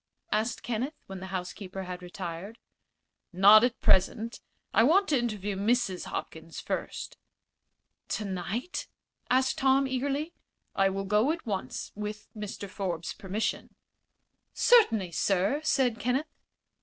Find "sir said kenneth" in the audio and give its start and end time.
15.11-16.25